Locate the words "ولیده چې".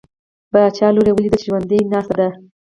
1.15-1.45